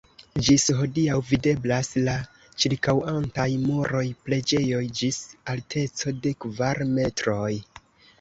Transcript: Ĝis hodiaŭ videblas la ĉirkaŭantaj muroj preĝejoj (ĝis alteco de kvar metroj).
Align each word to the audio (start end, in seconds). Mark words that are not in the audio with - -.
Ĝis 0.45 0.63
hodiaŭ 0.77 1.15
videblas 1.31 1.89
la 2.07 2.15
ĉirkaŭantaj 2.63 3.45
muroj 3.65 4.01
preĝejoj 4.29 4.81
(ĝis 5.01 5.19
alteco 5.55 6.15
de 6.25 6.33
kvar 6.47 6.83
metroj). 6.97 7.53